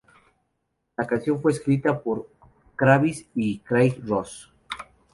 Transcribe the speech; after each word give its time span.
La 0.97 1.05
canción 1.05 1.39
fue 1.39 1.51
escrita 1.51 2.01
por 2.01 2.27
Kravitz 2.75 3.27
y 3.35 3.59
Craig 3.59 4.01
Ross. 4.03 4.51